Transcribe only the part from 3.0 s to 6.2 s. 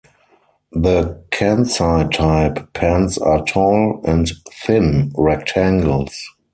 are tall-and-thin rectangles.